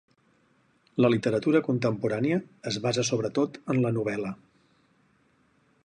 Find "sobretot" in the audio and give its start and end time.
3.11-3.61